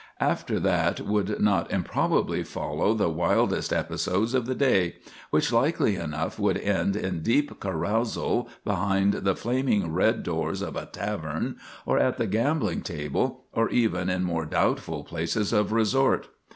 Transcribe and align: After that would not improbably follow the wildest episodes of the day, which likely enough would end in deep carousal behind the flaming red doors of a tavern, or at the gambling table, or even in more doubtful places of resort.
After 0.19 0.59
that 0.59 0.99
would 1.01 1.39
not 1.39 1.69
improbably 1.71 2.41
follow 2.41 2.95
the 2.95 3.07
wildest 3.07 3.71
episodes 3.71 4.33
of 4.33 4.47
the 4.47 4.55
day, 4.55 4.95
which 5.29 5.53
likely 5.53 5.95
enough 5.95 6.39
would 6.39 6.57
end 6.57 6.95
in 6.95 7.21
deep 7.21 7.59
carousal 7.59 8.49
behind 8.65 9.13
the 9.13 9.35
flaming 9.35 9.93
red 9.93 10.23
doors 10.23 10.63
of 10.63 10.75
a 10.75 10.87
tavern, 10.87 11.57
or 11.85 11.99
at 11.99 12.17
the 12.17 12.25
gambling 12.25 12.81
table, 12.81 13.43
or 13.53 13.69
even 13.69 14.09
in 14.09 14.23
more 14.23 14.47
doubtful 14.47 15.03
places 15.03 15.53
of 15.53 15.71
resort. 15.71 16.29